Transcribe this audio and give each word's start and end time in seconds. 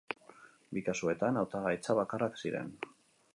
Bi 0.77 0.81
kasuetan, 0.87 1.37
hautagaitza 1.41 1.97
bakarrak 2.01 2.41
ziren. 2.45 2.73